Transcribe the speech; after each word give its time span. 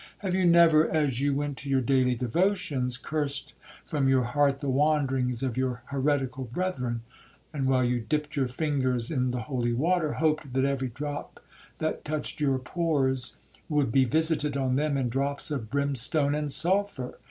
—Have 0.23 0.33
you 0.33 0.47
never, 0.47 0.89
as 0.89 1.21
you 1.21 1.35
went 1.35 1.57
to 1.57 1.69
your 1.69 1.79
daily 1.79 2.15
devotions, 2.15 2.97
cursed 2.97 3.53
from 3.85 4.09
your 4.09 4.23
heart 4.23 4.57
the 4.57 4.67
wanderings 4.67 5.43
of 5.43 5.57
your 5.57 5.83
heretical 5.89 6.45
brethren,—and 6.45 7.67
while 7.67 7.83
you 7.83 7.99
dipped 7.99 8.35
your 8.35 8.47
fingers 8.47 9.11
in 9.11 9.29
the 9.29 9.41
holy 9.41 9.73
water, 9.73 10.13
hoped 10.13 10.53
that 10.53 10.65
every 10.65 10.87
drop 10.89 11.39
that 11.77 12.03
touched 12.03 12.41
your 12.41 12.57
pores, 12.57 13.37
would 13.69 13.91
be 13.91 14.03
visited 14.05 14.57
on 14.57 14.75
them 14.75 14.97
in 14.97 15.07
drops 15.07 15.51
of 15.51 15.69
brimstone 15.69 16.33
and 16.33 16.51
sulphur? 16.51 17.19